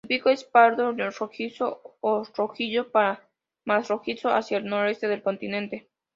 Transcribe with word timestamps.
El 0.03 0.07
pico 0.07 0.29
es 0.31 0.43
pardo 0.43 0.93
rojizo 0.95 1.79
a 2.01 2.23
rojizo, 2.35 2.91
más 3.65 3.87
rojizo 3.87 4.29
hacia 4.29 4.57
el 4.57 4.65
noreste 4.65 5.07
del 5.07 5.21
continente. 5.21 5.91